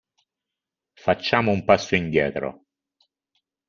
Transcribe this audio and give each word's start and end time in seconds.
Facciamo 0.95 1.51
un 1.51 1.63
passo 1.63 1.93
indietro. 1.93 2.63